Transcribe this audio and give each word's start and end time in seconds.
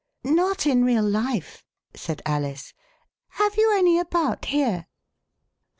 Not 0.23 0.65
ia 0.65 0.75
real 0.77 1.07
life," 1.07 1.63
said 1.93 2.23
Alice." 2.25 2.73
Have 3.39 3.55
you 3.55 3.77
any 3.77 3.99
about 3.99 4.45
here? 4.45 4.87